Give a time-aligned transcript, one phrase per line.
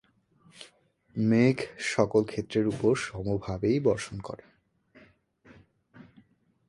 [1.15, 1.57] মেঘ
[1.93, 4.45] সকল ক্ষেত্রের উপর সমভাবেই বর্ষণ করে।